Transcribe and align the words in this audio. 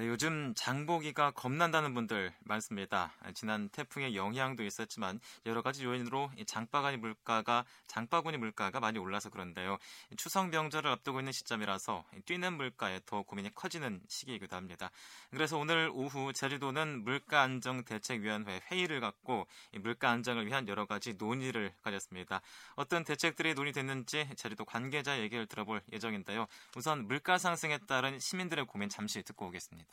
네, 0.00 0.06
요즘 0.06 0.54
장보기가 0.56 1.32
겁난다는 1.32 1.92
분들 1.92 2.32
많습니다. 2.46 3.12
지난 3.34 3.68
태풍의 3.68 4.16
영향도 4.16 4.64
있었지만 4.64 5.20
여러 5.44 5.60
가지 5.60 5.84
요인으로 5.84 6.30
장바구니 6.46 6.96
물가가 6.96 7.66
장바구니 7.86 8.38
물가가 8.38 8.80
많이 8.80 8.98
올라서 8.98 9.28
그런데요. 9.28 9.76
추석 10.16 10.48
명절을 10.48 10.90
앞두고 10.90 11.20
있는 11.20 11.32
시점이라서 11.32 12.06
뛰는 12.24 12.54
물가에 12.54 13.00
더 13.04 13.20
고민이 13.20 13.54
커지는 13.54 14.00
시기이기도 14.08 14.56
합니다. 14.56 14.90
그래서 15.32 15.58
오늘 15.58 15.90
오후 15.92 16.32
제주도는 16.32 17.04
물가 17.04 17.42
안정 17.42 17.84
대책위원회 17.84 18.62
회의를 18.70 19.00
갖고 19.00 19.46
물가 19.80 20.08
안정을 20.08 20.46
위한 20.46 20.66
여러 20.66 20.86
가지 20.86 21.12
논의를 21.18 21.74
가졌습니다. 21.82 22.40
어떤 22.74 23.04
대책들이 23.04 23.52
논의됐는지 23.52 24.30
제주도 24.36 24.64
관계자 24.64 25.20
얘기를 25.20 25.44
들어볼 25.44 25.82
예정인데요. 25.92 26.46
우선 26.74 27.06
물가 27.06 27.36
상승에 27.36 27.76
따른 27.86 28.18
시민들의 28.18 28.64
고민 28.64 28.88
잠시 28.88 29.22
듣고 29.22 29.48
오겠습니다. 29.48 29.89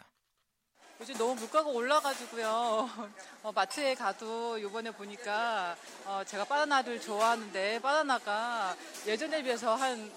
요즘 1.00 1.16
너무 1.20 1.36
물가가 1.36 1.70
올라가지고요. 1.70 2.90
어, 3.44 3.52
마트에 3.52 3.94
가도 3.94 4.60
요번에 4.60 4.90
보니까 4.90 5.76
어, 6.06 6.24
제가 6.26 6.44
바나나를 6.46 7.00
좋아하는데 7.00 7.80
바나나가 7.82 8.76
예전에 9.06 9.44
비해서 9.44 9.76
한 9.76 10.12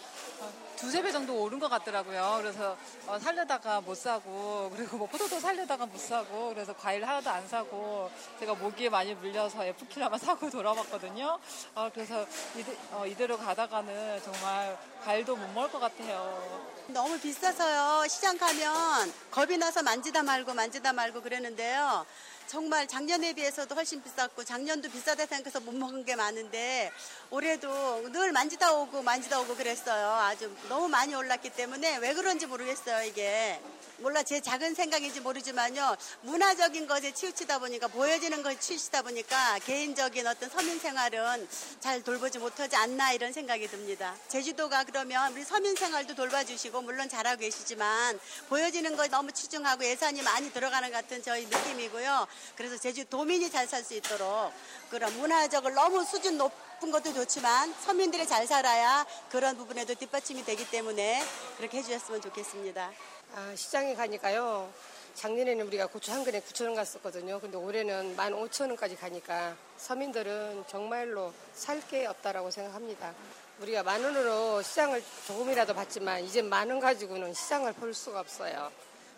두세 0.76 1.02
배 1.02 1.12
정도 1.12 1.42
오른 1.42 1.58
것 1.58 1.68
같더라고요. 1.68 2.38
그래서 2.40 2.74
어, 3.06 3.18
살려다가 3.18 3.82
못 3.82 3.94
사고 3.94 4.70
그리고 4.74 4.96
뭐 4.96 5.06
포도도 5.06 5.38
살려다가 5.38 5.84
못 5.84 5.98
사고 5.98 6.48
그래서 6.48 6.74
과일 6.74 7.04
하나도 7.04 7.28
안 7.28 7.46
사고 7.46 8.10
제가 8.38 8.54
모기에 8.54 8.88
많이 8.88 9.14
물려서 9.14 9.62
에프킬라만 9.64 10.18
사고 10.20 10.48
돌아왔거든요. 10.48 11.38
어, 11.74 11.90
그래서 11.92 12.26
이대, 12.56 12.74
어, 12.92 13.04
이대로 13.06 13.36
가다가는 13.36 14.22
정말 14.22 14.78
과일도 15.04 15.36
못 15.36 15.48
먹을 15.52 15.70
것 15.70 15.80
같아요. 15.80 16.70
너무 16.86 17.18
비싸서요. 17.20 18.08
시장 18.08 18.38
가면 18.38 19.12
겁이 19.30 19.58
나서 19.58 19.82
만지다 19.82 20.22
말고 20.22 20.54
만지다 20.54 20.94
말고 20.94 21.20
그러는데요. 21.20 22.06
정말 22.50 22.88
작년에 22.88 23.32
비해서도 23.34 23.76
훨씬 23.76 24.02
비쌌고 24.02 24.42
작년도 24.42 24.90
비싸다 24.90 25.24
생각해서 25.24 25.60
못 25.60 25.72
먹은 25.72 26.04
게 26.04 26.16
많은데 26.16 26.90
올해도 27.30 28.10
늘 28.10 28.32
만지다 28.32 28.72
오고 28.72 29.02
만지다 29.02 29.38
오고 29.38 29.54
그랬어요. 29.54 30.10
아주 30.14 30.52
너무 30.68 30.88
많이 30.88 31.14
올랐기 31.14 31.50
때문에 31.50 31.98
왜 31.98 32.12
그런지 32.12 32.46
모르겠어요, 32.46 33.04
이게. 33.04 33.60
몰라 33.98 34.22
제 34.22 34.40
작은 34.40 34.74
생각인지 34.74 35.20
모르지만요. 35.20 35.94
문화적인 36.22 36.86
것에 36.86 37.12
치우치다 37.12 37.58
보니까 37.58 37.86
보여지는 37.86 38.42
것에 38.42 38.58
치우치다 38.58 39.02
보니까 39.02 39.58
개인적인 39.60 40.26
어떤 40.26 40.48
서민 40.48 40.78
생활은 40.78 41.46
잘 41.80 42.02
돌보지 42.02 42.38
못하지 42.38 42.76
않나 42.76 43.12
이런 43.12 43.32
생각이 43.32 43.68
듭니다. 43.68 44.16
제주도가 44.28 44.84
그러면 44.84 45.32
우리 45.34 45.44
서민 45.44 45.76
생활도 45.76 46.14
돌봐주시고 46.14 46.80
물론 46.80 47.10
잘하고 47.10 47.40
계시지만 47.40 48.18
보여지는 48.48 48.96
것 48.96 49.10
너무 49.10 49.32
치중하고 49.32 49.84
예산이 49.84 50.22
많이 50.22 50.50
들어가는 50.50 50.90
같은 50.90 51.22
저희 51.22 51.44
느낌이고요. 51.44 52.26
그래서 52.56 52.76
제주 52.78 53.04
도민이 53.04 53.50
잘 53.50 53.66
살 53.66 53.82
수 53.84 53.94
있도록 53.94 54.52
그런 54.90 55.12
문화적으로 55.18 55.74
너무 55.74 56.04
수준 56.04 56.36
높은 56.38 56.90
것도 56.90 57.12
좋지만 57.14 57.72
서민들이 57.80 58.26
잘 58.26 58.46
살아야 58.46 59.06
그런 59.30 59.56
부분에도 59.56 59.94
뒷받침이 59.94 60.44
되기 60.44 60.68
때문에 60.70 61.22
그렇게 61.56 61.78
해주셨으면 61.78 62.20
좋겠습니다. 62.20 62.90
아, 63.34 63.54
시장에 63.56 63.94
가니까요. 63.94 64.72
작년에는 65.14 65.66
우리가 65.66 65.86
고추 65.86 66.12
한 66.12 66.24
근에 66.24 66.40
9천 66.40 66.66
원 66.66 66.74
갔었거든요. 66.74 67.40
근데 67.40 67.56
올해는 67.56 68.16
15,000원까지 68.16 68.98
가니까 68.98 69.56
서민들은 69.76 70.64
정말로 70.68 71.32
살 71.54 71.80
게 71.88 72.06
없다라고 72.06 72.50
생각합니다. 72.50 73.12
우리가 73.60 73.82
만 73.82 74.02
원으로 74.02 74.62
시장을 74.62 75.02
조금이라도 75.26 75.74
봤지만 75.74 76.24
이제 76.24 76.40
만 76.42 76.70
원 76.70 76.80
가지고는 76.80 77.34
시장을 77.34 77.72
볼 77.74 77.92
수가 77.92 78.20
없어요. 78.20 78.70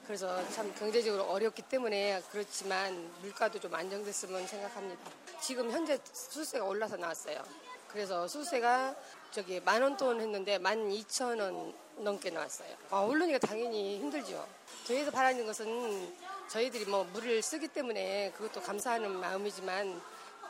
그래서 0.07 0.47
참 0.51 0.73
경제적으로 0.75 1.25
어렵기 1.25 1.63
때문에 1.63 2.23
그렇지만 2.31 3.11
물가도 3.23 3.61
좀 3.61 3.75
안정됐으면 3.75 4.47
생각합니다. 4.47 5.11
지금 5.41 5.71
현재 5.71 5.99
수세가 6.13 6.65
올라서 6.65 6.97
나왔어요. 6.97 7.43
그래서 7.89 8.27
수세가 8.27 8.95
저기 9.31 9.61
만 9.61 9.83
원 9.83 9.97
돈 9.97 10.21
했는데 10.21 10.59
만 10.59 10.91
이천 10.91 11.39
원 11.39 11.75
넘게 11.97 12.31
나왔어요. 12.31 12.69
아, 12.91 13.01
오르니까 13.01 13.39
당연히 13.39 13.99
힘들죠. 13.99 14.47
저희에서 14.85 15.11
바라는 15.11 15.47
것은 15.47 16.15
저희들이 16.49 16.87
뭐 16.87 17.05
물을 17.05 17.41
쓰기 17.43 17.69
때문에 17.69 18.33
그것도 18.37 18.61
감사하는 18.63 19.11
마음이지만 19.21 20.01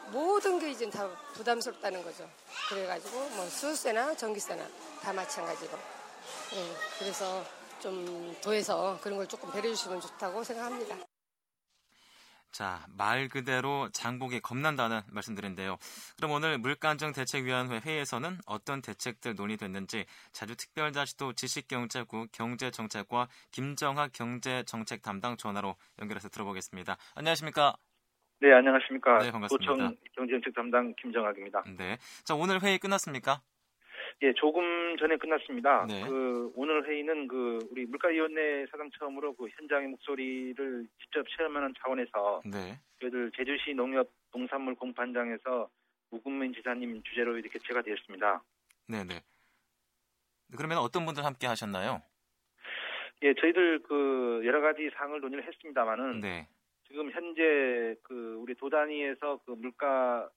모든 0.09 0.59
게 0.59 0.71
이제 0.71 0.89
다 0.89 1.09
부담스럽다는 1.35 2.03
거죠. 2.03 2.29
그래가지고 2.69 3.19
뭐 3.31 3.47
수세나 3.47 4.17
전기세나 4.17 4.67
다 5.03 5.13
마찬가지로. 5.13 5.71
네, 6.53 6.75
그래서 6.99 7.45
좀 7.83 8.33
더해서 8.41 8.99
그런 9.03 9.19
걸 9.19 9.27
조금 9.27 9.51
배려해 9.51 9.75
주시면 9.75 10.01
좋다고 10.01 10.45
생각합니다. 10.45 10.97
자, 12.53 12.87
말 12.97 13.29
그대로 13.29 13.89
장복이 13.93 14.41
겁난다는 14.41 15.01
말씀드린데요. 15.11 15.79
그럼 16.17 16.33
오늘 16.33 16.59
물가안정 16.59 17.13
대책위원회 17.13 17.81
회의에서는 17.85 18.39
어떤 18.47 18.83
대책들 18.83 19.35
논의됐는지 19.35 20.05
자주 20.33 20.55
특별자치도 20.55 21.33
지식경제국 21.33 22.31
경제정책과 22.31 23.29
김정학 23.51 24.13
경제정책 24.13 25.03
담당 25.03 25.37
전화로 25.37 25.77
연결해서 26.01 26.29
들어보겠습니다. 26.29 26.97
안녕하십니까? 27.15 27.75
네, 28.41 28.53
안녕하십니까? 28.53 29.19
네, 29.19 29.31
반갑습니다. 29.33 29.73
도청 29.73 29.97
경제정책 30.15 30.55
담당 30.55 30.95
김정학입니다. 31.01 31.63
네. 31.79 31.99
자, 32.25 32.35
오늘 32.35 32.63
회의 32.63 32.79
끝났습니까? 32.79 33.41
예, 34.21 34.33
조금 34.35 34.97
전에 34.99 35.17
끝났습니다. 35.17 35.87
네. 35.89 36.05
그 36.07 36.53
오늘 36.55 36.87
회의는 36.87 37.27
그 37.29 37.59
우리 37.71 37.87
물가위원회 37.87 38.67
사상 38.71 38.91
처음으로 38.99 39.35
그 39.35 39.49
현장의 39.49 39.89
목소리를 39.89 40.87
직접 41.01 41.27
체험하는 41.37 41.75
차원에서 41.79 42.43
네. 42.45 42.79
저희들 43.01 43.33
제주시 43.37 43.75
농협 43.75 44.11
농산물 44.33 44.75
공판장에서 44.75 45.69
우금민 46.11 46.53
지사님 46.55 47.03
주재로 47.03 47.39
이렇게 47.39 47.59
개최가 47.59 47.83
되었습니다. 47.83 48.43
네, 48.89 49.05
네. 49.05 49.21
그러면 50.57 50.79
어떤 50.79 51.07
분들 51.07 51.25
함께 51.25 51.47
하셨나요? 51.47 52.03
예, 53.23 53.35
저희들 53.35 53.83
그 53.85 54.43
여러 54.45 54.61
가지 54.61 54.91
사항을 54.95 55.21
논의를 55.21 55.47
했습니다만은 55.47 56.21
네. 56.21 56.49
지금 56.87 57.11
현재 57.11 57.97
그 58.03 58.37
우리 58.39 58.55
도 58.55 58.69
단위에서 58.69 59.41
그 59.47 59.53
물가 59.53 60.29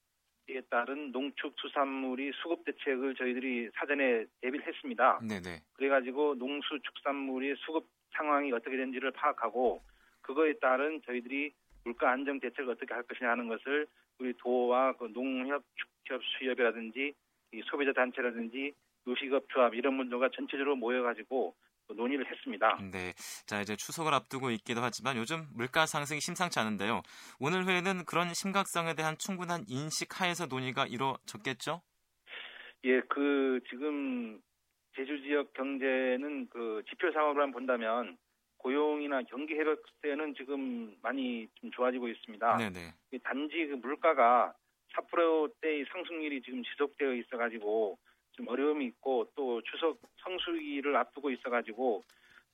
에 0.48 0.60
따른 0.70 1.10
농축수산물이 1.10 2.30
수급 2.40 2.64
대책을 2.64 3.16
저희들이 3.16 3.70
사전에 3.74 4.26
대비를 4.40 4.64
했습니다. 4.64 5.18
네, 5.20 5.40
네. 5.40 5.60
그래가지고 5.72 6.36
농수축산물의 6.36 7.56
수급 7.58 7.88
상황이 8.12 8.52
어떻게 8.52 8.76
되는지를 8.76 9.10
파악하고 9.10 9.82
그거에 10.20 10.52
따른 10.60 11.02
저희들이 11.04 11.52
물가 11.82 12.12
안정 12.12 12.38
대책을 12.38 12.70
어떻게 12.70 12.94
할 12.94 13.02
것이냐 13.02 13.30
하는 13.30 13.48
것을 13.48 13.88
우리 14.20 14.34
도와 14.34 14.92
그 14.92 15.12
농협, 15.12 15.64
축협, 15.74 16.22
수협이라든지 16.24 17.12
이 17.52 17.62
소비자 17.64 17.92
단체라든지 17.92 18.72
요식업 19.08 19.48
조합 19.48 19.74
이런 19.74 19.96
분들과 19.96 20.28
전체적으로 20.28 20.76
모여가지고 20.76 21.54
논의를 21.94 22.30
했습니다. 22.30 22.78
네. 22.90 23.12
자, 23.46 23.60
이제 23.60 23.76
추석을 23.76 24.12
앞두고 24.14 24.50
있기도 24.52 24.80
하지만 24.82 25.16
요즘 25.16 25.46
물가 25.54 25.86
상승이 25.86 26.20
심상치 26.20 26.58
않은데요. 26.58 27.02
오늘 27.38 27.66
회의는 27.66 28.04
그런 28.04 28.32
심각성에 28.34 28.94
대한 28.94 29.16
충분한 29.18 29.64
인식 29.68 30.20
하에서 30.20 30.46
논의가 30.46 30.86
이루어졌겠죠? 30.86 31.82
예, 32.84 33.00
그 33.08 33.60
지금 33.68 34.40
제주 34.94 35.20
지역 35.22 35.52
경제는 35.52 36.48
그 36.48 36.82
지표 36.88 37.10
상황으로만 37.12 37.52
본다면 37.52 38.16
고용이나 38.58 39.22
경기 39.22 39.54
회복세는 39.54 40.34
지금 40.34 40.96
많이 41.02 41.46
좀 41.60 41.70
좋아지고 41.70 42.08
있습니다. 42.08 42.56
네네. 42.56 43.20
단지 43.22 43.66
그 43.66 43.74
물가가 43.74 44.54
4%대의 44.94 45.84
상승률이 45.92 46.42
지금 46.42 46.62
지속되어 46.64 47.14
있어가지고 47.14 47.98
좀 48.36 48.48
어려움이 48.48 48.84
있고 48.86 49.30
또 49.34 49.62
추석 49.62 49.98
성수기를 50.22 50.94
앞두고 50.96 51.30
있어가지고 51.30 52.04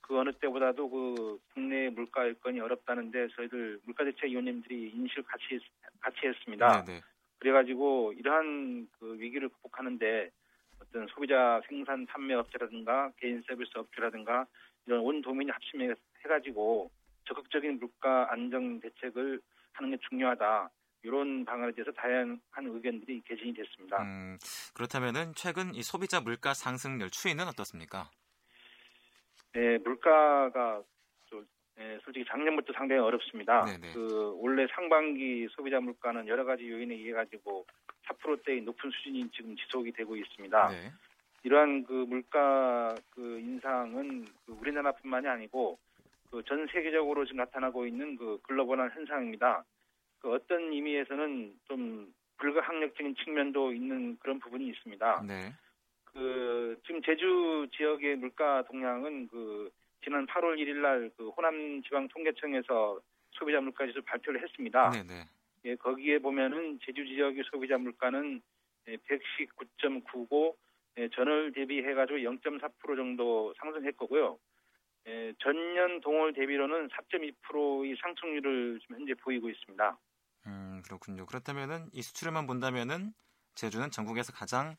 그 0.00 0.18
어느 0.18 0.32
때보다도 0.32 0.90
그 0.90 1.38
국내 1.54 1.88
물가 1.90 2.28
여건이 2.28 2.60
어렵다는데 2.60 3.28
저희들 3.36 3.80
물가대책위원님들이 3.84 4.90
인식을 4.94 5.22
같이 5.24 5.60
같이 6.00 6.26
했습니다. 6.26 6.84
네네. 6.84 7.00
그래가지고 7.38 8.12
이러한 8.16 8.88
그 8.98 9.16
위기를 9.18 9.48
극복하는데 9.48 10.30
어떤 10.80 11.06
소비자 11.08 11.60
생산 11.68 12.06
판매 12.06 12.34
업체라든가 12.34 13.12
개인 13.18 13.42
서비스 13.46 13.70
업체라든가 13.76 14.46
이런 14.86 15.00
온 15.00 15.22
도민이 15.22 15.50
합심해가지고 15.50 16.90
적극적인 17.24 17.78
물가 17.78 18.32
안정 18.32 18.80
대책을 18.80 19.40
하는 19.72 19.90
게 19.90 19.96
중요하다. 20.08 20.70
이런 21.02 21.44
방안에 21.44 21.72
대해서 21.72 21.90
다양한 21.92 22.38
의견들이 22.58 23.22
개진이 23.26 23.54
됐습니다. 23.54 24.00
음, 24.02 24.38
그렇다면은 24.74 25.32
최근 25.34 25.74
이 25.74 25.82
소비자 25.82 26.20
물가 26.20 26.54
상승률 26.54 27.10
추이는 27.10 27.46
어떻습니까? 27.48 28.10
네, 29.54 29.78
물가가 29.78 30.82
좀, 31.26 31.46
네, 31.76 31.98
솔직히 32.04 32.24
작년부터 32.28 32.72
상당히 32.72 33.00
어렵습니다. 33.00 33.64
네네. 33.64 33.92
그 33.92 34.34
원래 34.40 34.66
상반기 34.74 35.48
소비자 35.50 35.80
물가는 35.80 36.26
여러 36.28 36.44
가지 36.44 36.68
요인에 36.70 36.94
의해 36.94 37.12
가지고 37.12 37.66
4%대의 38.06 38.62
높은 38.62 38.90
수준이 38.90 39.30
지금 39.32 39.56
지속이 39.56 39.92
되고 39.92 40.16
있습니다. 40.16 40.68
네. 40.68 40.92
이러한 41.44 41.84
그 41.84 41.92
물가 41.92 42.94
그 43.10 43.40
인상은 43.40 44.24
그 44.46 44.52
우리나라뿐만이 44.52 45.26
아니고 45.28 45.78
그 46.30 46.42
전 46.46 46.66
세계적으로 46.68 47.26
지금 47.26 47.38
나타나고 47.38 47.86
있는 47.86 48.16
그 48.16 48.38
글로벌한 48.44 48.90
현상입니다. 48.92 49.64
그 50.22 50.32
어떤 50.32 50.72
의미에서는 50.72 51.58
좀 51.66 52.14
불가항력적인 52.38 53.16
측면도 53.16 53.72
있는 53.72 54.16
그런 54.20 54.38
부분이 54.38 54.68
있습니다. 54.68 55.24
네. 55.26 55.52
그 56.04 56.80
지금 56.86 57.02
제주 57.02 57.66
지역의 57.76 58.16
물가 58.16 58.62
동향은 58.62 59.28
그 59.28 59.70
지난 60.04 60.26
8월 60.26 60.56
1일 60.58 60.76
날그 60.76 61.30
호남 61.30 61.82
지방 61.82 62.08
통계청에서 62.08 63.00
소비자 63.32 63.60
물가지수 63.60 64.02
발표를 64.02 64.42
했습니다. 64.42 64.90
네, 64.90 65.02
네. 65.02 65.24
예, 65.64 65.76
거기에 65.76 66.18
보면은 66.18 66.78
제주 66.84 67.04
지역의 67.04 67.44
소비자 67.50 67.78
물가는 67.78 68.40
119.99 68.86 70.54
예, 70.98 71.08
전월 71.08 71.52
대비해가지고 71.52 72.18
0.4% 72.18 72.96
정도 72.96 73.54
상승했거고요. 73.58 74.38
예, 75.06 75.32
전년 75.38 76.00
동월 76.00 76.32
대비로는 76.32 76.88
4.2%의 76.88 77.96
상승률을 78.00 78.80
지금 78.82 78.96
현재 78.96 79.14
보이고 79.14 79.48
있습니다. 79.48 79.98
음, 80.82 80.84
그렇군요. 80.84 81.26
그렇다면은 81.26 81.86
이 81.92 82.02
수출에만 82.02 82.46
본다면은 82.46 83.12
제주는 83.54 83.90
전국에서 83.90 84.32
가장 84.32 84.76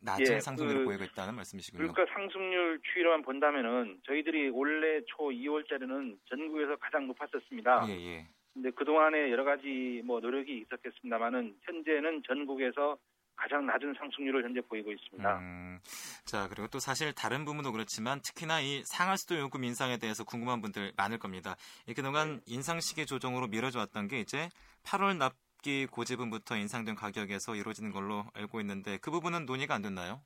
낮은 0.00 0.36
예, 0.36 0.40
상승률을 0.40 0.80
그 0.80 0.84
보이고 0.84 1.04
있다는 1.04 1.34
말씀이시군요. 1.34 1.82
물가 1.82 2.04
상승률 2.12 2.80
추이로만 2.92 3.22
본다면은 3.22 4.00
저희들이 4.04 4.50
올해 4.50 5.00
초 5.06 5.30
2월달에는 5.30 6.18
전국에서 6.28 6.76
가장 6.76 7.06
높았었습니다. 7.06 7.86
예, 7.88 7.92
예. 7.92 8.28
근데 8.52 8.70
그동안에 8.70 9.30
여러 9.30 9.44
가지 9.44 10.02
뭐 10.04 10.20
노력이 10.20 10.58
있었겠습니다만은 10.58 11.56
현재는 11.62 12.22
전국에서 12.26 12.96
가장 13.36 13.66
낮은 13.66 13.94
상승률을 13.98 14.44
현재 14.44 14.60
보이고 14.62 14.90
있습니다. 14.90 15.38
음, 15.38 15.78
자 16.24 16.48
그리고 16.48 16.66
또 16.68 16.78
사실 16.78 17.12
다른 17.12 17.44
부분도 17.44 17.70
그렇지만 17.70 18.20
특히나 18.22 18.60
이 18.60 18.82
상하수도 18.84 19.38
요금 19.38 19.62
인상에 19.64 19.98
대해서 19.98 20.24
궁금한 20.24 20.62
분들 20.62 20.92
많을 20.96 21.18
겁니다. 21.18 21.54
그동안 21.94 22.40
인상 22.46 22.80
시기 22.80 23.04
조정으로 23.04 23.48
미뤄져 23.48 23.78
왔던 23.80 24.08
게 24.08 24.20
이제 24.20 24.48
8월 24.84 25.18
납 25.18 25.34
기 25.62 25.86
고지분부터 25.86 26.56
인상된 26.56 26.94
가격에서 26.94 27.54
이루어지는 27.54 27.90
걸로 27.90 28.24
알고 28.34 28.60
있는데 28.60 28.98
그 29.02 29.10
부분은 29.10 29.46
논의가 29.46 29.74
안 29.74 29.82
됐나요? 29.82 30.20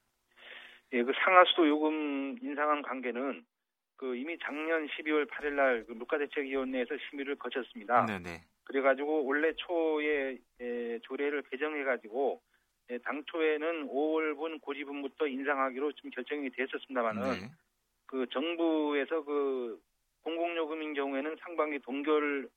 예, 0.93 1.03
그 1.03 1.13
상하수도 1.25 1.69
요금 1.69 2.37
인상한 2.43 2.83
관계는 2.83 3.45
그 3.97 4.17
이미 4.17 4.37
작년 4.43 4.87
12월 4.89 5.29
8일 5.31 5.53
날 5.53 5.85
그 5.87 5.93
물가대책위원회에서 5.93 6.97
심의를 7.09 7.37
거쳤습니다. 7.37 8.07
네네. 8.07 8.43
그래가지고 8.65 9.25
올해 9.25 9.53
초에 9.57 10.39
예, 10.61 10.99
조례를 11.03 11.43
개정해가지고 11.51 12.41
예, 12.91 12.99
당초에는 12.99 13.89
5월분 13.89 14.61
고지분부터 14.61 15.27
인상하기로 15.27 15.93
좀 15.93 16.11
결정이 16.11 16.51
됐었습니다만은 16.51 17.23
네. 17.23 17.51
그 18.07 18.27
정부에서 18.33 19.23
그 19.25 19.81
공공요금인 20.23 20.95
경우에는 20.95 21.37
상반기 21.41 21.79
동결을 21.81 22.49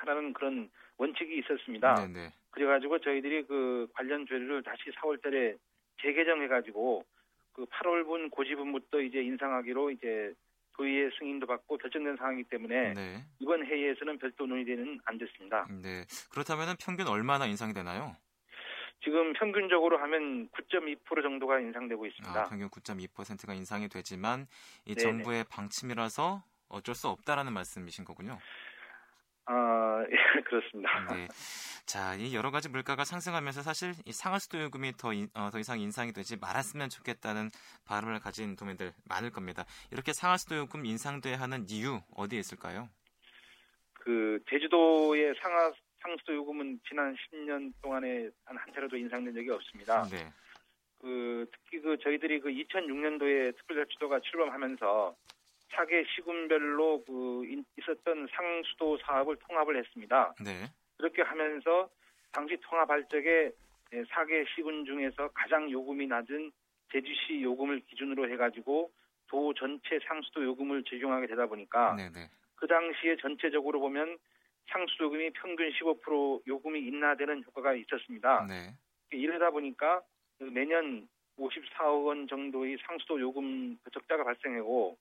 하라는 0.00 0.32
그런 0.32 0.70
원칙이 0.96 1.38
있었습니다. 1.38 1.94
네네. 1.94 2.32
그래가지고 2.50 2.98
저희들이 2.98 3.46
그 3.46 3.88
관련 3.94 4.26
조례를 4.26 4.62
다시 4.62 4.90
4월달에 5.00 5.56
재개정해가지고 6.02 7.04
그 7.52 7.64
8월분 7.66 8.30
고지분부터 8.30 9.00
이제 9.00 9.22
인상하기로 9.22 9.90
이제 9.92 10.32
도의회 10.76 11.10
승인도 11.18 11.46
받고 11.46 11.76
결정된 11.78 12.16
상황이기 12.16 12.48
때문에 12.48 12.94
네. 12.94 13.24
이번 13.38 13.66
회의에서는 13.66 14.18
별도 14.18 14.46
논의되는 14.46 15.00
안 15.04 15.18
됐습니다. 15.18 15.66
네. 15.82 16.04
그렇다면 16.30 16.76
평균 16.82 17.06
얼마나 17.06 17.46
인상이 17.46 17.74
되나요? 17.74 18.16
지금 19.02 19.32
평균적으로 19.32 19.98
하면 19.98 20.48
9.2% 20.50 21.22
정도가 21.22 21.60
인상되고 21.60 22.06
있습니다. 22.06 22.40
아, 22.40 22.48
평균 22.48 22.68
9.2%가 22.68 23.54
인상이 23.54 23.88
되지만 23.88 24.46
이 24.84 24.94
네네. 24.94 25.00
정부의 25.00 25.44
방침이라서 25.50 26.42
어쩔 26.68 26.94
수 26.94 27.08
없다라는 27.08 27.52
말씀이신 27.52 28.04
거군요. 28.04 28.38
아, 29.52 30.04
예, 30.10 30.42
그렇습니다. 30.42 31.06
네. 31.14 31.26
자, 31.86 32.14
이 32.14 32.34
여러 32.36 32.50
가지 32.52 32.68
물가가 32.68 33.04
상승하면서 33.04 33.62
사실 33.62 33.94
이 34.06 34.12
상하수도 34.12 34.60
요금이 34.62 34.92
더, 34.96 35.12
인- 35.12 35.28
어, 35.34 35.50
더 35.50 35.58
이상 35.58 35.80
인상이 35.80 36.12
되지 36.12 36.36
말았으면 36.36 36.88
좋겠다는 36.88 37.50
바람을 37.84 38.20
가진 38.20 38.54
도민들 38.54 38.92
많을 39.08 39.30
겁니다. 39.30 39.64
이렇게 39.90 40.12
상하수도 40.12 40.56
요금 40.56 40.86
인상돼야 40.86 41.40
하는 41.40 41.66
이유 41.68 42.00
어디에 42.14 42.38
있을까요? 42.38 42.88
그 43.94 44.38
제주도의 44.48 45.34
상하 45.42 45.72
상수도 46.02 46.34
요금은 46.34 46.78
지난 46.88 47.14
10년 47.14 47.72
동안에 47.82 48.28
한 48.44 48.56
한 48.56 48.72
차례도 48.74 48.96
인상된 48.96 49.34
적이 49.34 49.50
없습니다. 49.50 50.04
네. 50.04 50.32
그 51.00 51.46
특히 51.52 51.80
그 51.82 51.98
저희들이 51.98 52.40
그 52.40 52.48
2006년도에 52.50 53.56
특별자치도가 53.56 54.20
출범하면서 54.20 55.16
사계 55.80 56.04
시군별로 56.14 57.02
그 57.06 57.46
인- 57.46 57.64
있었던 57.78 58.28
상수도 58.36 58.98
사업을 58.98 59.36
통합을 59.36 59.78
했습니다. 59.78 60.34
네. 60.44 60.66
그렇게 60.98 61.22
하면서 61.22 61.88
당시 62.32 62.58
통합 62.60 62.90
할 62.90 63.08
적에 63.08 63.50
예, 63.92 64.04
사계 64.10 64.44
시군 64.54 64.84
중에서 64.84 65.28
가장 65.32 65.70
요금이 65.70 66.06
낮은 66.06 66.52
제주시 66.92 67.42
요금을 67.42 67.80
기준으로 67.88 68.30
해가지고 68.30 68.90
도 69.28 69.54
전체 69.54 69.98
상수도 70.06 70.44
요금을 70.44 70.84
적용하게 70.84 71.26
되다 71.28 71.46
보니까 71.46 71.94
네, 71.94 72.10
네. 72.12 72.28
그 72.56 72.66
당시에 72.66 73.16
전체적으로 73.16 73.80
보면 73.80 74.18
상수도 74.70 75.04
요금이 75.06 75.30
평균 75.30 75.70
15% 75.70 76.46
요금이 76.46 76.78
인하되는 76.80 77.42
효과가 77.46 77.72
있었습니다. 77.74 78.46
네. 78.46 78.74
이러다 79.12 79.50
보니까 79.50 80.02
그 80.38 80.44
매년 80.44 81.08
54억 81.38 82.04
원 82.04 82.28
정도의 82.28 82.76
상수도 82.86 83.18
요금 83.18 83.78
그 83.82 83.90
적자가 83.92 84.24
발생하고 84.24 84.98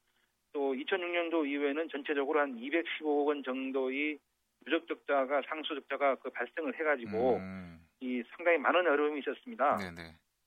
또 0.52 0.74
2006년도 0.74 1.48
이후에는 1.48 1.90
전체적으로 1.90 2.40
한 2.40 2.56
215억 2.60 3.28
원 3.28 3.44
정도의 3.44 4.18
누적 4.66 4.88
적자가 4.88 5.42
상수 5.48 5.76
적자가 5.76 6.16
그 6.16 6.30
발생을 6.30 6.78
해가지고 6.80 7.38
음, 7.38 7.80
이 8.02 8.24
상당히 8.36 8.58
많은 8.58 8.88
어려움이 8.88 9.20
있었습니다. 9.20 9.78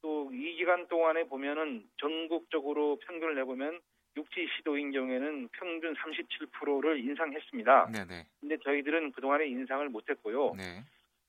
또 0.02 0.22
이 0.32 0.56
기간 0.56 0.88
동안에 0.88 1.24
보면은 1.24 1.84
전국적으로 1.98 2.98
평균을 3.06 3.34
내보면 3.36 3.80
육지 4.16 4.46
시도인 4.56 4.90
경우에는 4.90 5.48
평균 5.52 5.94
37%를 5.94 6.98
인상했습니다. 6.98 7.90
네, 7.92 8.04
네. 8.06 8.26
근데 8.40 8.56
저희들은 8.58 9.12
그동안에 9.12 9.46
인상을 9.46 9.88
못했고요. 9.88 10.54
네. 10.56 10.84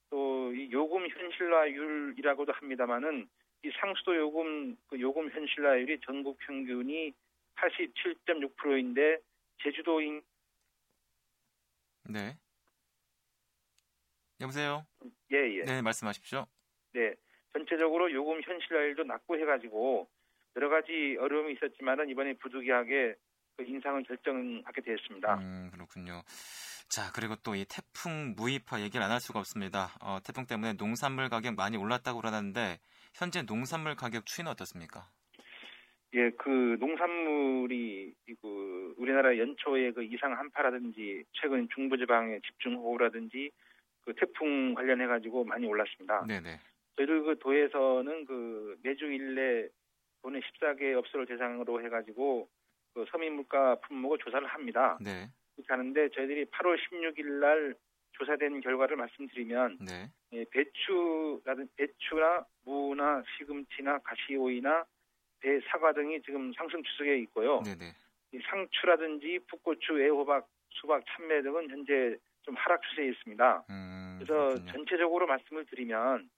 또이 0.10 0.72
요금 0.72 1.08
현실화율이라고도 1.08 2.52
합니다만은 2.54 3.28
이 3.66 3.72
상수도 3.80 4.16
요금 4.16 4.75
그 4.88 5.00
요금 5.00 5.30
현실화율이 5.30 6.00
전국 6.06 6.38
평균이 6.40 7.14
87.6%인데 7.55 9.19
제주도인 9.63 10.21
네. 12.09 12.38
여보세요? 14.41 14.86
예, 15.31 15.38
예. 15.60 15.63
네, 15.63 15.81
말씀하십시오. 15.81 16.45
네. 16.93 17.13
전체적으로 17.53 18.12
요금 18.12 18.41
현실화율도 18.41 19.03
낮고 19.03 19.38
해 19.38 19.45
가지고 19.45 20.10
여러 20.55 20.69
가지 20.69 21.17
어려움이 21.19 21.53
있었지만은 21.53 22.10
이번에 22.10 22.33
부득이하게 22.33 23.15
그 23.55 23.63
인상을 23.63 24.03
결정하게 24.03 24.81
되었습니다. 24.81 25.36
음, 25.36 25.69
그렇군요. 25.72 26.24
자, 26.89 27.12
그리고 27.13 27.36
또 27.38 27.55
이 27.55 27.65
태풍 27.65 28.33
무이파 28.36 28.81
얘기를 28.81 29.03
안 29.03 29.12
할 29.12 29.19
수가 29.19 29.39
없습니다. 29.39 29.95
어, 30.01 30.19
태풍 30.24 30.45
때문에 30.45 30.74
농산물 30.74 31.29
가격 31.29 31.55
많이 31.55 31.77
올랐다고 31.77 32.19
그러는데 32.19 32.79
현재 33.13 33.43
농산물 33.43 33.95
가격 33.95 34.25
추이는 34.25 34.51
어떻습니까? 34.51 35.07
예, 36.15 36.29
그 36.32 36.77
농산물이 36.79 38.13
그 38.41 38.93
우리나라 38.98 39.36
연초에 39.38 39.91
그 39.91 40.03
이상 40.03 40.38
한파라든지 40.38 41.24
최근 41.34 41.67
중부지방의 41.74 42.41
집중호우라든지 42.41 43.50
그 44.01 44.13
태풍 44.15 44.75
관련해 44.75 45.08
가지고 45.08 45.43
많이 45.43 45.65
올랐습니다. 45.65 46.25
네, 46.27 46.39
네. 46.39 46.60
저희들 46.98 47.24
그 47.24 47.39
도에서는 47.39 48.25
그 48.25 48.77
매주 48.84 49.05
일내 49.05 49.67
도내 50.22 50.39
14개 50.39 50.93
업소를 50.96 51.25
대상으로 51.25 51.84
해가지고 51.84 52.48
그 52.93 53.05
서민 53.10 53.34
물가 53.34 53.75
품목을 53.75 54.20
조사를 54.20 54.48
합니다. 54.48 54.98
네. 55.01 55.27
그렇게 55.55 55.67
하는데 55.67 56.10
저희들이 56.10 56.46
8월 56.46 56.77
16일 56.77 57.25
날 57.39 57.75
조사된 58.12 58.62
결과를 58.62 58.98
말씀드리면 58.98 59.79
네. 59.82 60.10
예, 60.34 60.46
배추라든 60.51 61.67
배추나 61.75 62.46
무나 62.65 63.24
시금치나 63.38 63.98
가시오이나 64.00 64.86
배, 65.43 65.59
사과 65.69 65.93
등이 65.93 66.21
지금 66.23 66.51
상승 66.53 66.81
추세에 66.81 67.19
있고요. 67.19 67.62
네, 67.65 67.75
네. 67.75 67.93
이 68.31 68.39
상추라든지 68.50 69.39
풋고추, 69.47 70.01
애호박, 70.01 70.47
수박, 70.69 71.03
참외 71.05 71.43
등은 71.43 71.69
현재 71.69 72.17
좀 72.43 72.55
하락 72.55 72.81
추세에 72.89 73.09
있습니다. 73.09 73.65
음, 73.69 74.15
그래서 74.17 74.47
그렇군요. 74.47 74.71
전체적으로 74.71 75.27
말씀을 75.27 75.65
드리면 75.65 76.29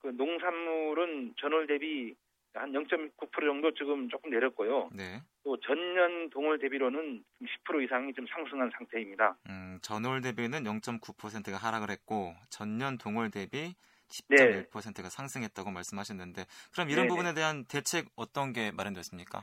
그 0.00 0.08
농산물은 0.08 1.34
전월 1.38 1.66
대비 1.66 2.14
한 2.54 2.72
0.9% 2.72 3.46
정도 3.46 3.70
지금 3.74 4.08
조금 4.08 4.30
내렸고요. 4.30 4.88
네. 4.94 5.20
또 5.44 5.58
전년 5.60 6.30
동월 6.30 6.58
대비로는 6.58 7.22
10% 7.66 7.84
이상이 7.84 8.14
좀 8.14 8.26
상승한 8.26 8.70
상태입니다. 8.76 9.36
음, 9.50 9.78
전월 9.82 10.22
대비는 10.22 10.64
0.9%가 10.64 11.58
하락을 11.58 11.90
했고 11.90 12.34
전년 12.48 12.96
동월 12.96 13.30
대비 13.30 13.58
네. 13.58 13.74
10.1%가 14.08 15.08
상승했다고 15.08 15.70
말씀하셨는데 15.70 16.44
그럼 16.72 16.90
이런 16.90 17.04
네네. 17.04 17.08
부분에 17.08 17.34
대한 17.34 17.64
대책 17.64 18.06
어떤 18.16 18.52
게 18.52 18.70
마련됐습니까? 18.72 19.42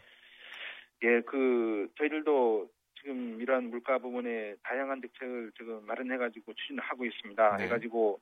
예, 1.03 1.21
그 1.21 1.89
저희들도 1.97 2.69
지금 3.01 3.41
이런 3.41 3.69
물가 3.69 3.97
부분에 3.99 4.55
다양한 4.63 5.01
대책을 5.01 5.51
지금 5.57 5.85
마련해가지고 5.85 6.53
추진하고 6.53 7.05
있습니다. 7.05 7.57
네. 7.57 7.63
해가지고 7.65 8.21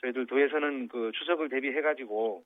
저희들 0.00 0.26
도에서는 0.26 0.88
그 0.88 1.12
추석을 1.14 1.50
대비해가지고 1.50 2.42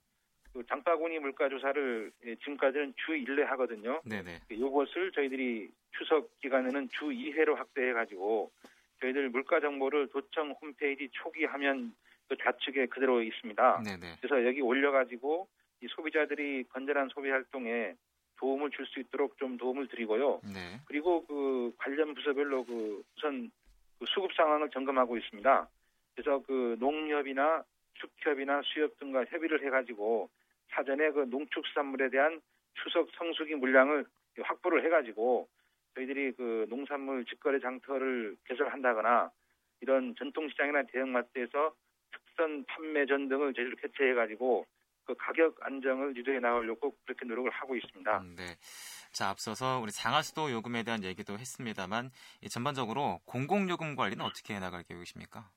그 0.53 0.65
장바구니 0.67 1.19
물가 1.19 1.49
조사를 1.49 2.11
예, 2.25 2.35
지금까지는 2.35 2.93
주 2.97 3.13
1회 3.13 3.43
하거든요. 3.43 4.01
네네. 4.05 4.39
이것을 4.49 5.11
저희들이 5.13 5.69
추석 5.97 6.37
기간에는 6.39 6.89
주 6.89 7.05
2회로 7.05 7.55
확대해가지고 7.55 8.51
저희들 9.01 9.29
물가 9.29 9.59
정보를 9.59 10.07
도청 10.07 10.51
홈페이지 10.61 11.09
초기 11.11 11.45
화면 11.45 11.93
그 12.27 12.35
좌측에 12.37 12.87
그대로 12.87 13.21
있습니다. 13.21 13.81
네네. 13.83 14.15
그래서 14.21 14.45
여기 14.45 14.61
올려가지고 14.61 15.47
이 15.81 15.87
소비자들이 15.87 16.65
건전한 16.69 17.09
소비 17.09 17.29
활동에 17.29 17.95
도움을 18.37 18.69
줄 18.71 18.85
수 18.87 18.99
있도록 18.99 19.37
좀 19.37 19.57
도움을 19.57 19.87
드리고요. 19.87 20.41
네. 20.43 20.79
그리고 20.85 21.25
그 21.25 21.73
관련 21.77 22.13
부서별로 22.13 22.65
그 22.65 23.03
우선 23.17 23.51
그 23.99 24.05
수급 24.07 24.33
상황을 24.33 24.69
점검하고 24.71 25.17
있습니다. 25.17 25.69
그래서 26.15 26.43
그 26.45 26.75
농협이나 26.79 27.63
축협이나 27.93 28.61
수협 28.63 28.97
등과 28.99 29.25
협의를 29.25 29.65
해가지고 29.65 30.29
사전에 30.71 31.11
그 31.11 31.21
농축산물에 31.29 32.09
대한 32.09 32.41
추석 32.83 33.09
성수기 33.17 33.55
물량을 33.55 34.05
확보를 34.41 34.83
해가지고 34.85 35.47
저희들이 35.95 36.33
그 36.33 36.65
농산물 36.69 37.23
직거래 37.25 37.59
장터를 37.59 38.35
개설한다거나 38.45 39.31
이런 39.79 40.13
전통시장이나 40.17 40.83
대형마트에서 40.83 41.73
특선 42.35 42.65
판매전 42.65 43.29
등을 43.29 43.53
저희들 43.53 43.75
개최해가지고 43.77 44.65
그 45.05 45.15
가격 45.17 45.55
안정을 45.61 46.15
유도해 46.17 46.39
나가려고 46.39 46.95
그렇게 47.05 47.25
노력을 47.25 47.49
하고 47.51 47.75
있습니다. 47.75 48.17
음, 48.19 48.35
네. 48.35 48.43
자, 49.11 49.29
앞서서 49.29 49.79
우리 49.81 49.91
장하수도 49.91 50.51
요금에 50.51 50.83
대한 50.83 51.03
얘기도 51.03 51.33
했습니다만 51.33 52.09
이 52.41 52.49
전반적으로 52.49 53.19
공공요금 53.25 53.95
관리는 53.95 54.23
어떻게 54.25 54.55
해 54.55 54.59
나갈 54.59 54.83
계획이십니까? 54.83 55.49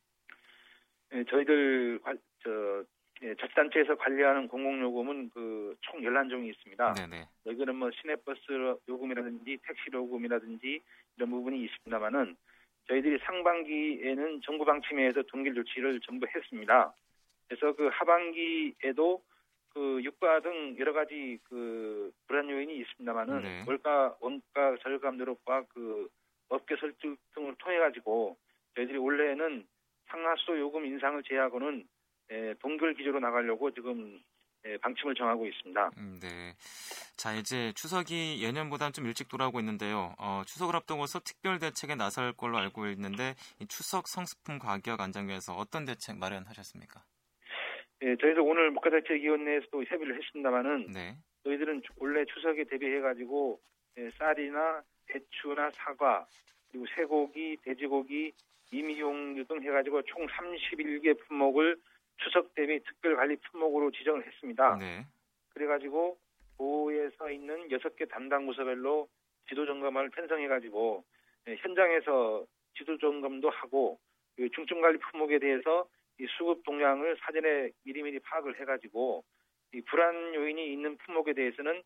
예, 1.15 1.25
저희들 1.25 2.01
관- 2.03 2.19
저 2.45 2.85
예, 3.23 3.35
자치단체에서 3.35 3.97
관리하는 3.97 4.47
공공요금은 4.47 5.31
그총 5.31 6.03
11종이 6.03 6.51
있습니다. 6.51 6.93
네네. 6.95 7.29
여기는 7.47 7.75
뭐 7.75 7.91
시내버스 7.91 8.77
요금이라든지 8.89 9.59
택시 9.67 9.91
요금이라든지 9.93 10.81
이런 11.17 11.31
부분이 11.31 11.65
있습니다만은 11.65 12.37
저희들이 12.89 13.19
상반기에는 13.19 14.41
정부 14.43 14.65
방침회에서 14.65 15.23
동결 15.23 15.55
조치를 15.55 16.01
전부 16.01 16.27
했습니다. 16.27 16.95
그래서 17.47 17.73
그 17.75 17.89
하반기에도 17.93 19.23
그 19.71 20.01
유가 20.03 20.41
등 20.41 20.77
여러 20.79 20.93
가지 20.93 21.39
그 21.45 22.11
불안 22.27 22.49
요인이 22.51 22.77
있습니다만은 22.79 23.43
네. 23.43 23.65
월가 23.67 24.17
원가 24.21 24.77
절감 24.83 25.19
노력과 25.19 25.65
그 25.69 26.09
업계 26.49 26.77
설득 26.77 27.17
등을 27.35 27.55
통해 27.59 27.79
가지고 27.79 28.37
저희들이 28.75 28.99
올해는 28.99 29.67
상하수 30.07 30.59
요금 30.59 30.87
인상을 30.87 31.23
제외하고는 31.25 31.87
에, 32.31 32.55
동결 32.55 32.95
기조로 32.95 33.21
나가려고 33.21 33.71
지금 33.71 34.17
에, 34.17 34.21
방침을 34.81 35.15
정하고 35.15 35.47
있습니다. 35.47 35.91
음, 35.99 36.19
네. 36.21 36.55
자, 37.17 37.35
이제 37.35 37.73
추석이 37.75 38.43
예년보다는 38.43 38.93
좀 38.93 39.07
일찍 39.07 39.29
돌아오고 39.29 39.61
있는데요. 39.61 40.15
어, 40.19 40.43
추석을 40.47 40.77
앞두고서 40.77 41.21
특별 41.21 41.59
대책에 41.59 41.95
나설 41.95 42.33
걸로 42.33 42.59
알고 42.59 42.87
있는데 42.89 43.35
이 43.61 43.67
추석 43.67 44.09
성수품 44.09 44.59
가격 44.59 45.01
안정 45.01 45.29
위해서 45.29 45.53
어떤 45.55 45.85
대책 45.85 46.19
마련하셨습니까? 46.19 47.03
예, 48.03 48.17
저희도 48.17 48.45
오늘 48.45 48.71
목가대책위원회에서도 48.71 49.85
협의를 49.85 50.17
했습니다만은 50.17 50.93
네. 50.93 51.17
저희들은 51.45 51.83
원래 51.97 52.25
추석에 52.27 52.65
대비해가지고 52.65 53.61
예, 53.99 54.11
쌀이나 54.19 54.83
배추나 55.07 55.71
사과 55.73 56.27
그리고 56.71 56.87
쇠고기, 56.95 57.57
돼지고기, 57.65 58.33
임이용유 58.71 59.47
등 59.47 59.63
해가지고 59.63 60.03
총 60.03 60.27
31개 60.27 61.19
품목을 61.27 61.77
추석 62.19 62.55
대비 62.55 62.83
특별관리 62.85 63.37
품목으로 63.37 63.91
지정을 63.91 64.27
했습니다. 64.27 64.77
네. 64.77 65.07
그래가지고 65.51 66.19
도에서 66.59 67.31
있는 67.31 67.69
6개 67.69 68.09
담당 68.09 68.47
부서별로 68.47 69.09
지도 69.49 69.65
점검을 69.67 70.11
편성해가지고 70.11 71.05
예, 71.49 71.57
현장에서 71.57 72.45
지도 72.77 72.99
점검도 72.99 73.49
하고 73.51 73.99
그 74.37 74.49
중증 74.51 74.81
관리 74.81 74.99
품목에 74.99 75.39
대해서 75.39 75.89
이 76.21 76.27
수급 76.37 76.63
동향을 76.65 77.17
사전에 77.21 77.71
미리미리 77.85 78.19
파악을 78.21 78.61
해가지고 78.61 79.25
이 79.73 79.81
불안 79.83 80.35
요인이 80.35 80.73
있는 80.73 80.97
품목에 80.99 81.33
대해서는 81.33 81.83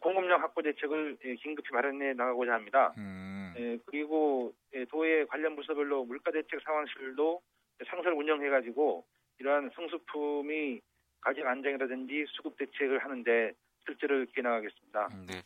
공급량 0.00 0.40
확보 0.42 0.62
대책을 0.62 1.16
예, 1.24 1.34
긴급히 1.34 1.72
마련해 1.72 2.12
나가고자 2.12 2.52
합니다. 2.54 2.94
음. 2.98 3.54
예, 3.58 3.78
그리고 3.86 4.52
예, 4.74 4.84
도의 4.84 5.26
관련 5.26 5.56
부서별로 5.56 6.04
물가 6.04 6.30
대책 6.30 6.60
상황실도 6.62 7.40
상설 7.86 8.12
운영해가지고 8.12 9.04
이러한 9.40 9.70
성수품이 9.74 10.80
가격 11.20 11.46
안정이라든지 11.46 12.24
수급 12.28 12.56
대책을 12.58 13.02
하는데 13.02 13.52
실제를 13.86 14.26
기해 14.26 14.42
나가겠습니다. 14.42 15.08
음, 15.12 15.26
네. 15.26 15.42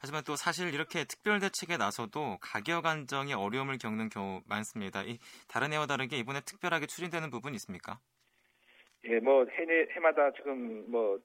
하지만 0.00 0.22
또 0.26 0.36
사실 0.36 0.74
이렇게 0.74 1.04
특별 1.04 1.38
대책에 1.38 1.76
나서도 1.76 2.38
가격 2.40 2.84
안정에 2.84 3.32
어려움을 3.32 3.78
겪는 3.78 4.08
경우 4.08 4.42
많습니다. 4.46 5.02
이 5.02 5.18
다른 5.48 5.72
해와 5.72 5.86
다르게 5.86 6.18
이번에 6.18 6.40
특별하게 6.40 6.86
추진되는 6.86 7.30
부분 7.30 7.54
있습니까? 7.54 7.98
예, 9.04 9.20
뭐 9.20 9.46
해내 9.46 9.86
해마다 9.92 10.32
지금 10.32 10.90
뭐 10.90 11.18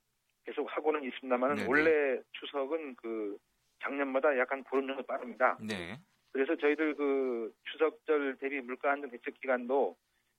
계속 0.46 0.66
하고는 0.70 1.04
있습니다만. 1.04 1.68
원래 1.68 2.22
추석은 2.34 2.96
그 2.96 3.38
작년마다 3.84 4.38
약간 4.38 4.64
보름 4.64 4.88
정도 4.88 5.04
빠릅니다. 5.04 5.58
네. 5.60 6.00
그래서 6.32 6.56
저희들 6.56 6.96
그 6.96 7.52
추석절 7.72 8.38
대비 8.38 8.62
물가 8.62 8.92
안정 8.92 9.10
대책 9.10 9.40
기간도 9.42 9.98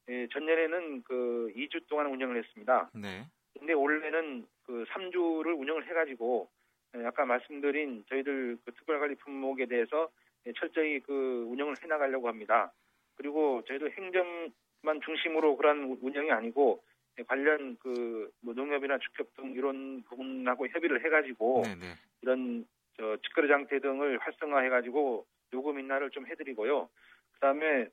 예, 0.08 0.26
전년에는 0.28 1.02
그 1.02 1.52
2주 1.56 1.86
동안 1.88 2.06
운영을 2.06 2.36
했습니다. 2.36 2.90
네. 2.94 3.26
근데 3.58 3.72
올해는 3.72 4.46
그 4.64 4.84
3주를 4.88 5.58
운영을 5.58 5.86
해가지고 5.86 6.48
예, 6.96 7.04
아까 7.04 7.24
말씀드린 7.24 8.04
저희들 8.08 8.58
그 8.64 8.72
특별관리 8.72 9.14
품목에 9.16 9.66
대해서 9.66 10.10
예, 10.46 10.52
철저히 10.58 11.00
그 11.00 11.46
운영을 11.48 11.76
해나가려고 11.82 12.28
합니다. 12.28 12.72
그리고 13.14 13.62
저희도 13.66 13.90
행정만 13.90 15.00
중심으로 15.04 15.56
그런 15.56 15.98
운영이 16.00 16.30
아니고 16.32 16.82
예, 17.18 17.22
관련 17.22 17.76
그뭐 17.78 18.54
농협이나 18.54 18.98
축협 18.98 19.34
등 19.36 19.52
이런 19.52 20.02
부분하고 20.02 20.66
협의를 20.68 21.04
해가지고 21.04 21.62
네, 21.64 21.74
네. 21.76 21.86
이런 22.22 22.66
저 22.96 23.16
직거래 23.18 23.48
장터 23.48 23.78
등을 23.78 24.18
활성화해가지고 24.18 25.26
요금 25.54 25.78
인하를 25.78 26.10
좀 26.10 26.26
해드리고요. 26.26 26.88
그다음에 27.34 27.88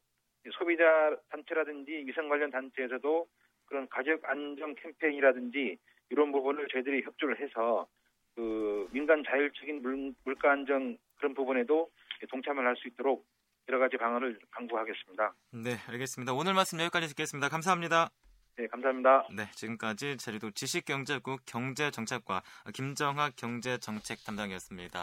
소비자 0.58 1.15
단체라든지 1.29 1.91
위생 2.05 2.29
관련 2.29 2.50
단체에서도 2.51 3.27
그런 3.65 3.88
가격 3.89 4.22
안정 4.25 4.74
캠페인이라든지 4.75 5.77
이런 6.10 6.31
부분을 6.31 6.67
저희들이 6.72 7.03
협조를 7.03 7.39
해서 7.39 7.88
그 8.36 8.88
민간 8.91 9.24
자율적인 9.24 9.81
물, 9.81 10.13
물가 10.24 10.51
안정 10.51 10.98
그런 11.17 11.34
부분에도 11.34 11.91
동참을 12.29 12.65
할 12.65 12.75
수 12.75 12.88
있도록 12.88 13.25
여러 13.69 13.77
가지 13.77 13.98
방안을 13.98 14.39
강구하겠습니다. 14.51 15.34
네, 15.51 15.77
알겠습니다. 15.89 16.34
오늘 16.34 16.53
말씀 16.55 16.79
여기까지 16.79 17.08
듣겠습니다. 17.10 17.50
감사합니다. 17.50 18.10
네, 18.58 18.67
감사합니다. 18.67 19.27
네, 19.36 19.50
지금까지 19.51 20.17
제주도 20.17 20.50
지식경제국 20.51 21.46
경제정책과 21.46 22.41
김정학 22.74 23.36
경제정책 23.36 24.25
담당이었습니다. 24.25 24.98